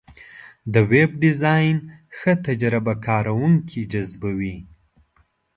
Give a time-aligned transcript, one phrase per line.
[0.73, 1.77] د ویب ډیزاین
[2.17, 4.57] ښه تجربه کارونکي جذبوي.